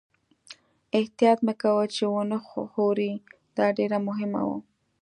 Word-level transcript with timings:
احتیاط 0.97 1.39
مې 1.45 1.53
کاوه 1.61 1.85
چې 1.95 2.03
و 2.11 2.15
نه 2.31 2.37
ښوري، 2.71 3.11
دا 3.57 3.65
ډېره 3.77 3.97
مهمه 4.07 4.41
وه. 4.47 4.57